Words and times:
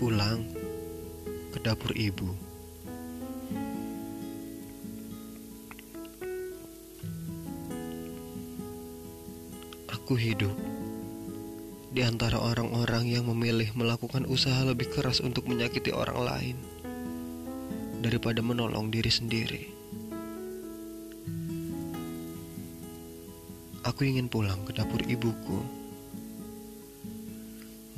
pulang 0.00 0.40
ke 1.52 1.60
dapur 1.60 1.92
ibu. 1.92 2.32
Aku 9.92 10.16
hidup 10.16 10.56
di 11.92 12.00
antara 12.00 12.40
orang-orang 12.40 13.12
yang 13.12 13.28
memilih 13.28 13.76
melakukan 13.76 14.24
usaha 14.24 14.64
lebih 14.64 14.88
keras 14.88 15.20
untuk 15.20 15.44
menyakiti 15.44 15.92
orang 15.92 16.16
lain 16.24 16.56
daripada 18.00 18.40
menolong 18.40 18.88
diri 18.88 19.12
sendiri. 19.12 19.62
Aku 23.84 24.08
ingin 24.08 24.32
pulang 24.32 24.64
ke 24.64 24.72
dapur 24.72 25.04
ibuku, 25.04 25.79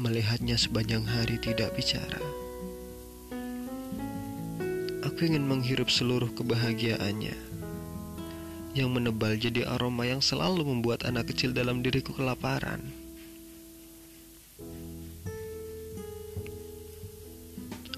melihatnya 0.02 0.58
sepanjang 0.58 1.06
hari 1.06 1.38
tidak 1.38 1.70
bicara. 1.78 2.18
Aku 5.06 5.30
ingin 5.30 5.46
menghirup 5.46 5.86
seluruh 5.86 6.34
kebahagiaannya 6.34 7.38
yang 8.74 8.90
menebal 8.90 9.38
jadi 9.38 9.68
aroma 9.70 10.10
yang 10.10 10.18
selalu 10.18 10.66
membuat 10.66 11.06
anak 11.06 11.30
kecil 11.30 11.54
dalam 11.54 11.86
diriku 11.86 12.10
kelaparan. 12.10 12.82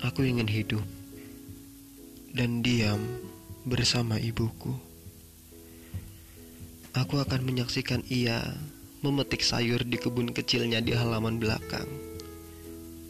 Aku 0.05 0.21
ingin 0.21 0.45
hidup 0.45 0.85
dan 2.37 2.61
diam 2.61 3.01
bersama 3.65 4.21
ibuku. 4.21 4.77
Aku 6.93 7.17
akan 7.17 7.41
menyaksikan 7.41 8.05
ia 8.13 8.45
memetik 9.05 9.45
sayur 9.45 9.85
di 9.85 10.01
kebun 10.01 10.33
kecilnya 10.33 10.81
di 10.81 10.97
halaman 10.97 11.37
belakang 11.37 11.85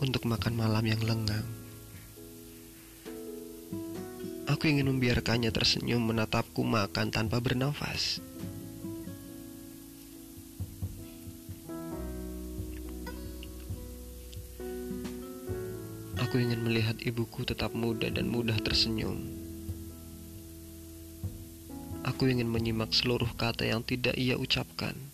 untuk 0.03 0.27
makan 0.27 0.59
malam 0.59 0.83
yang 0.83 0.99
lengang. 1.07 1.47
Aku 4.51 4.67
ingin 4.67 4.91
membiarkannya 4.91 5.55
tersenyum 5.55 6.03
menatapku 6.03 6.67
makan 6.67 7.15
tanpa 7.15 7.39
bernafas. 7.39 8.19
Aku 16.19 16.43
ingin 16.43 16.67
melihat 16.67 16.99
ibuku 17.07 17.47
tetap 17.47 17.71
muda 17.71 18.11
dan 18.11 18.27
mudah 18.27 18.59
tersenyum. 18.59 19.23
Aku 22.03 22.27
ingin 22.27 22.51
menyimak 22.51 22.91
seluruh 22.91 23.31
kata 23.39 23.65
yang 23.65 23.87
tidak 23.87 24.19
ia 24.19 24.35
ucapkan. 24.35 25.14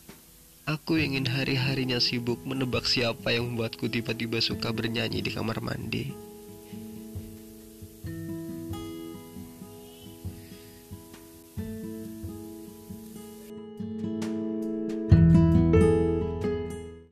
Aku 0.70 1.02
ingin 1.02 1.26
hari-harinya 1.26 1.98
sibuk 1.98 2.46
menebak 2.46 2.86
siapa 2.86 3.34
yang 3.34 3.50
membuatku 3.50 3.90
tiba-tiba 3.90 4.38
suka 4.38 4.70
bernyanyi 4.70 5.18
di 5.18 5.34
kamar 5.34 5.58
mandi. 5.58 6.29